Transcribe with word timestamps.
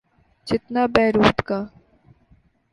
جتنا 0.47 0.81
بیروت 0.93 1.37
کا۔ 1.47 1.59